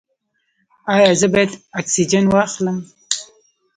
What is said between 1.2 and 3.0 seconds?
باید اکسیجن واخلم؟